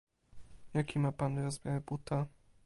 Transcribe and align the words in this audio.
Jaki 0.73 0.99
ma 0.99 1.11
pan 1.11 1.35
rozmiar 1.43 1.79
buta? 1.87 2.27